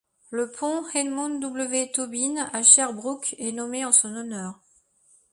Le 0.31 0.49
pont 0.49 0.83
Edmund-W.-Tobin, 0.95 2.37
à 2.53 2.63
Sherbrooke, 2.63 3.35
est 3.37 3.51
nommé 3.51 3.85
en 3.85 3.91
son 3.91 4.15
honneur. 4.15 4.59